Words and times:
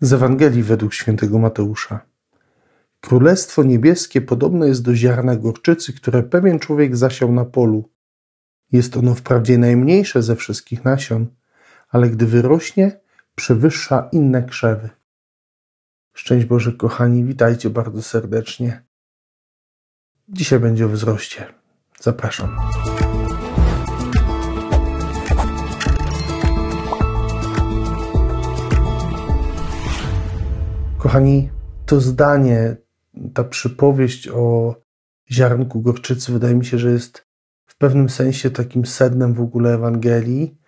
Z 0.00 0.12
Ewangelii 0.12 0.62
według 0.62 0.94
świętego 0.94 1.38
Mateusza. 1.38 2.06
Królestwo 3.00 3.62
niebieskie 3.62 4.20
podobne 4.20 4.68
jest 4.68 4.82
do 4.82 4.94
ziarna 4.94 5.36
gorczycy, 5.36 5.92
które 5.92 6.22
pewien 6.22 6.58
człowiek 6.58 6.96
zasiał 6.96 7.32
na 7.32 7.44
polu. 7.44 7.90
Jest 8.72 8.96
ono 8.96 9.14
wprawdzie 9.14 9.58
najmniejsze 9.58 10.22
ze 10.22 10.36
wszystkich 10.36 10.84
nasion, 10.84 11.26
ale 11.88 12.10
gdy 12.10 12.26
wyrośnie, 12.26 13.00
przewyższa 13.34 14.08
inne 14.12 14.42
krzewy. 14.42 14.90
Szczęść 16.12 16.46
Boże, 16.46 16.72
kochani, 16.72 17.24
witajcie 17.24 17.70
bardzo 17.70 18.02
serdecznie. 18.02 18.84
Dzisiaj 20.28 20.60
będzie 20.60 20.86
o 20.86 20.88
wzroście. 20.88 21.46
Zapraszam. 22.00 22.56
Kochani, 30.98 31.50
to 31.86 32.00
zdanie, 32.00 32.76
ta 33.34 33.44
przypowieść 33.44 34.28
o 34.28 34.74
ziarnku 35.30 35.80
gorczycy, 35.80 36.32
wydaje 36.32 36.54
mi 36.54 36.64
się, 36.64 36.78
że 36.78 36.90
jest 36.90 37.26
w 37.66 37.76
pewnym 37.76 38.08
sensie 38.08 38.50
takim 38.50 38.86
sednem 38.86 39.34
w 39.34 39.40
ogóle 39.40 39.74
Ewangelii, 39.74 40.58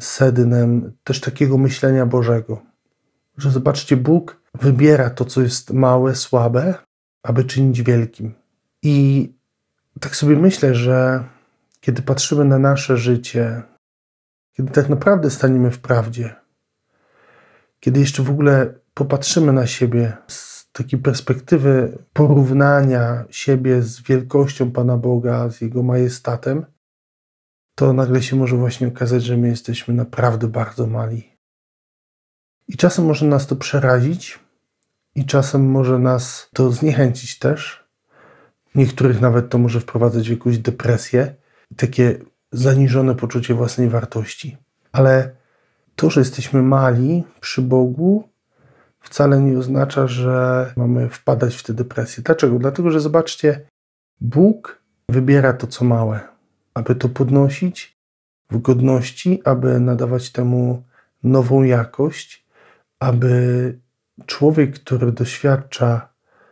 sednem 0.00 0.92
też 1.04 1.20
takiego 1.20 1.58
myślenia 1.58 2.06
Bożego. 2.06 2.62
Że 3.36 3.50
zobaczcie, 3.50 3.96
Bóg 3.96 4.40
wybiera 4.54 5.10
to, 5.10 5.24
co 5.24 5.42
jest 5.42 5.72
małe, 5.72 6.14
słabe, 6.14 6.74
aby 7.22 7.44
czynić 7.44 7.82
wielkim. 7.82 8.34
I 8.82 9.28
tak 10.00 10.16
sobie 10.16 10.36
myślę, 10.36 10.74
że 10.74 11.24
kiedy 11.80 12.02
patrzymy 12.02 12.44
na 12.44 12.58
nasze 12.58 12.96
życie, 12.96 13.62
kiedy 14.52 14.70
tak 14.70 14.88
naprawdę 14.88 15.30
staniemy 15.30 15.70
w 15.70 15.78
prawdzie, 15.78 16.34
kiedy 17.80 18.00
jeszcze 18.00 18.22
w 18.22 18.30
ogóle 18.30 18.79
popatrzymy 19.00 19.52
na 19.52 19.66
siebie 19.66 20.16
z 20.26 20.70
takiej 20.72 20.98
perspektywy 20.98 21.98
porównania 22.12 23.24
siebie 23.30 23.82
z 23.82 24.02
wielkością 24.02 24.70
Pana 24.70 24.96
Boga, 24.96 25.50
z 25.50 25.60
Jego 25.60 25.82
majestatem, 25.82 26.66
to 27.74 27.92
nagle 27.92 28.22
się 28.22 28.36
może 28.36 28.56
właśnie 28.56 28.88
okazać, 28.88 29.24
że 29.24 29.36
my 29.36 29.48
jesteśmy 29.48 29.94
naprawdę 29.94 30.48
bardzo 30.48 30.86
mali. 30.86 31.36
I 32.68 32.76
czasem 32.76 33.04
może 33.04 33.26
nas 33.26 33.46
to 33.46 33.56
przerazić, 33.56 34.38
i 35.14 35.24
czasem 35.24 35.70
może 35.70 35.98
nas 35.98 36.48
to 36.52 36.70
zniechęcić 36.70 37.38
też. 37.38 37.84
Niektórych 38.74 39.20
nawet 39.20 39.48
to 39.48 39.58
może 39.58 39.80
wprowadzać 39.80 40.28
w 40.28 40.30
jakąś 40.30 40.58
depresję, 40.58 41.34
takie 41.76 42.18
zaniżone 42.52 43.14
poczucie 43.14 43.54
własnej 43.54 43.88
wartości. 43.88 44.56
Ale 44.92 45.36
to, 45.96 46.10
że 46.10 46.20
jesteśmy 46.20 46.62
mali 46.62 47.24
przy 47.40 47.62
Bogu, 47.62 48.29
wcale 49.00 49.40
nie 49.40 49.58
oznacza, 49.58 50.06
że 50.06 50.72
mamy 50.76 51.08
wpadać 51.08 51.56
w 51.56 51.62
tę 51.62 51.74
depresję. 51.74 52.22
Dlaczego? 52.22 52.58
Dlatego, 52.58 52.90
że 52.90 53.00
zobaczcie, 53.00 53.66
Bóg 54.20 54.82
wybiera 55.08 55.52
to, 55.52 55.66
co 55.66 55.84
małe, 55.84 56.20
aby 56.74 56.94
to 56.94 57.08
podnosić 57.08 58.00
w 58.50 58.58
godności, 58.58 59.42
aby 59.44 59.80
nadawać 59.80 60.32
temu 60.32 60.82
nową 61.22 61.62
jakość, 61.62 62.46
aby 63.00 63.78
człowiek, 64.26 64.74
który 64.74 65.12
doświadcza 65.12 66.08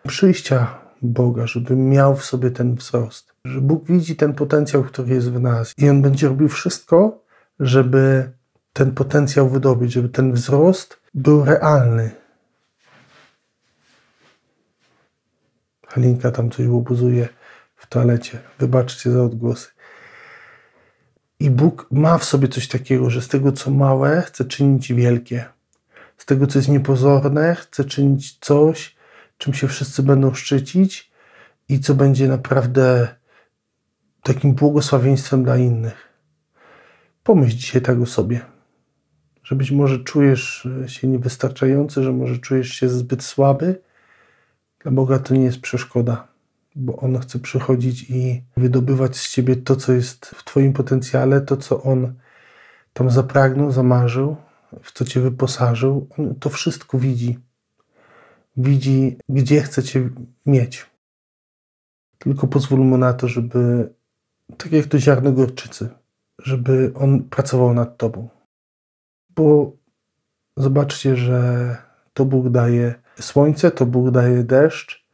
przyjścia 0.07 0.79
Boga, 1.03 1.47
żeby 1.47 1.77
miał 1.77 2.17
w 2.17 2.25
sobie 2.25 2.51
ten 2.51 2.75
wzrost, 2.75 3.35
że 3.45 3.61
Bóg 3.61 3.87
widzi 3.87 4.17
ten 4.17 4.35
potencjał, 4.35 4.85
który 4.85 5.15
jest 5.15 5.31
w 5.33 5.41
nas 5.41 5.75
i 5.79 5.89
On 5.89 6.03
będzie 6.03 6.29
robił 6.29 6.49
wszystko, 6.49 7.25
żeby 7.61 8.33
ten 8.73 8.93
potencjał 8.93 9.49
wydobyć, 9.49 9.93
żeby 9.93 10.09
ten 10.09 10.33
wzrost 10.33 11.01
był 11.15 11.45
realny, 11.45 12.11
Halinka 15.99 16.31
tam 16.31 16.51
coś 16.51 16.67
łobuzuje 16.67 17.29
w 17.77 17.87
toalecie. 17.87 18.39
Wybaczcie 18.59 19.11
za 19.11 19.23
odgłosy. 19.23 19.69
I 21.41 21.51
Bóg 21.51 21.86
ma 21.91 22.19
w 22.19 22.25
sobie 22.25 22.48
coś 22.48 22.69
takiego, 22.69 23.11
że 23.11 23.23
z 23.23 23.29
tego, 23.29 23.53
co 23.53 23.70
małe, 23.70 24.23
chce 24.23 24.45
czynić 24.45 24.92
wielkie. 24.92 25.45
Z 26.17 26.27
tego, 26.27 26.47
co 26.47 26.58
jest 26.58 26.69
niepozorne, 26.69 27.55
chce 27.55 27.85
czynić 27.85 28.39
coś, 28.39 28.97
czym 29.39 29.55
się 29.55 29.69
wszyscy 29.69 30.03
będą 30.03 30.35
szczycić 30.35 31.13
i 31.69 31.81
co 31.81 31.95
będzie 31.95 32.29
naprawdę 32.29 33.08
takim 34.23 34.55
błogosławieństwem 34.55 35.45
dla 35.45 35.57
innych. 35.57 36.08
Pomyśl 37.23 37.57
dzisiaj 37.57 37.83
tak 37.83 38.01
o 38.01 38.07
sobie, 38.07 38.41
że 39.42 39.57
być 39.57 39.70
może 39.70 39.98
czujesz 39.98 40.69
się 40.87 41.08
niewystarczający, 41.08 42.03
że 42.03 42.13
może 42.13 42.39
czujesz 42.39 42.69
się 42.69 42.89
zbyt 42.89 43.23
słaby, 43.23 43.88
dla 44.78 44.92
Boga 44.92 45.18
to 45.18 45.34
nie 45.34 45.44
jest 45.44 45.61
przeszkoda, 45.61 46.28
bo 46.77 46.96
On 46.96 47.18
chce 47.18 47.39
przychodzić 47.39 48.11
i 48.11 48.42
wydobywać 48.56 49.16
z 49.16 49.30
ciebie 49.30 49.56
to, 49.56 49.77
co 49.77 49.92
jest 49.92 50.27
w 50.27 50.44
Twoim 50.44 50.72
potencjale, 50.72 51.40
to, 51.40 51.56
co 51.56 51.83
On 51.83 52.14
tam 52.92 53.11
zapragnął, 53.11 53.72
zamarzył, 53.72 54.36
w 54.83 54.92
co 54.92 55.05
Cię 55.05 55.20
wyposażył. 55.20 56.08
On 56.18 56.34
to 56.34 56.50
wszystko 56.50 56.98
widzi. 56.98 57.39
Widzi, 58.56 59.16
gdzie 59.28 59.62
chce 59.62 59.83
Cię 59.83 60.11
mieć. 60.46 60.86
Tylko 62.18 62.46
pozwól 62.46 62.80
Mu 62.80 62.98
na 62.98 63.12
to, 63.12 63.28
żeby, 63.28 63.92
tak 64.56 64.72
jak 64.72 64.86
to 64.86 64.98
ziarno 64.98 65.33
gorczycy, 65.33 65.89
żeby 66.39 66.92
On 66.95 67.24
pracował 67.24 67.74
nad 67.74 67.96
Tobą. 67.96 68.28
Bo 69.30 69.72
zobaczcie, 70.56 71.16
że 71.16 71.77
to 72.18 72.24
Bóg 72.24 72.48
daje 72.48 72.95
słońce, 73.20 73.70
to 73.70 73.86
Bóg 73.86 74.11
daje 74.11 74.45
deszcz 74.45 75.08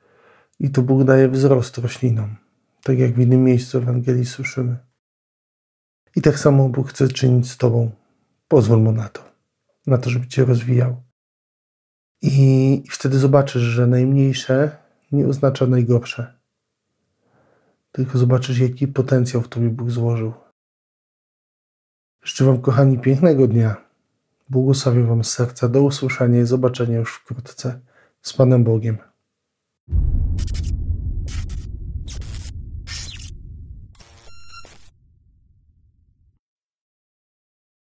i 0.60 0.70
to 0.70 0.82
Bóg 0.82 1.04
daje 1.04 1.28
wzrost 1.28 1.78
roślinom. 1.78 2.36
Tak 2.82 2.98
jak 2.98 3.12
w 3.14 3.20
innym 3.20 3.44
miejscu 3.44 3.78
Ewangelii 3.78 4.26
słyszymy. 4.26 4.76
I 6.16 6.22
tak 6.22 6.38
samo 6.38 6.68
Bóg 6.68 6.88
chce 6.88 7.08
czynić 7.08 7.50
z 7.50 7.56
Tobą. 7.56 7.90
Pozwól 8.48 8.80
Mu 8.80 8.92
na 8.92 9.08
to, 9.08 9.22
na 9.86 9.98
to, 9.98 10.10
żeby 10.10 10.26
Cię 10.26 10.44
rozwijał. 10.44 11.02
I 12.22 12.82
wtedy 12.90 13.18
zobaczysz, 13.18 13.62
że 13.62 13.86
najmniejsze 13.86 14.76
nie 15.12 15.26
oznacza 15.26 15.66
najgorsze. 15.66 16.38
Tylko 17.92 18.18
zobaczysz, 18.18 18.58
jaki 18.58 18.88
potencjał 18.88 19.42
w 19.42 19.48
Tobie 19.48 19.68
Bóg 19.68 19.90
złożył. 19.90 20.32
Życzę 22.22 22.44
Wam, 22.44 22.60
kochani, 22.60 22.98
pięknego 22.98 23.46
dnia. 23.46 23.84
Błogosławię 24.48 25.04
Wam 25.04 25.24
serca. 25.24 25.68
Do 25.68 25.82
usłyszenia 25.82 26.40
i 26.40 26.46
zobaczenia 26.46 26.98
już 26.98 27.14
wkrótce 27.14 27.80
z 28.22 28.32
Panem 28.32 28.64
Bogiem. 28.64 28.98